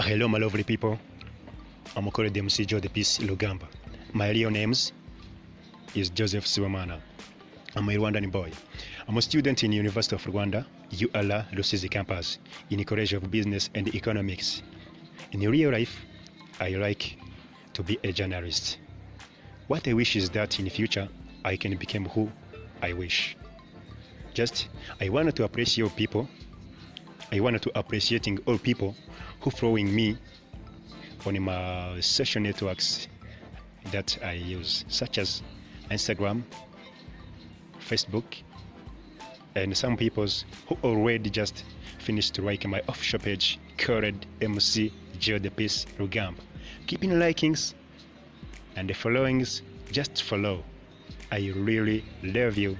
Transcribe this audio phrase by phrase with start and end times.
[0.00, 0.98] Hello, my lovely people.
[1.96, 3.68] I'm called MC Joe the Peace Rugamba.
[4.12, 4.92] My real names
[5.94, 7.00] is Joseph Siwamana.
[7.76, 8.50] I'm a Rwandan boy.
[9.06, 12.38] I'm a student in University of Rwanda, ULA Rusizi campus,
[12.70, 14.62] in the College of Business and Economics.
[15.30, 16.04] In real life,
[16.60, 17.16] I like
[17.74, 18.78] to be a journalist.
[19.68, 21.08] What I wish is that in future,
[21.44, 22.30] I can become who
[22.82, 23.36] I wish.
[24.34, 24.68] Just,
[25.00, 26.28] I wanted to appreciate people.
[27.32, 28.94] I wanted to appreciating all people
[29.40, 30.16] who following me
[31.26, 33.08] on my social networks
[33.90, 35.42] that I use, such as
[35.90, 36.42] Instagram,
[37.80, 38.24] Facebook,
[39.54, 41.64] and some people's who already just
[41.98, 46.40] finished liking my official page called MC Joe the Peace Rugamba.
[46.86, 47.74] Keeping likings
[48.76, 50.62] and the followings, just follow.
[51.32, 52.76] I really love you